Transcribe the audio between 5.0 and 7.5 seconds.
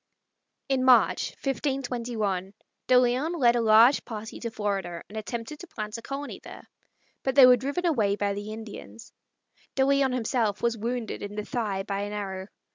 and attempted to plant a colony there, but they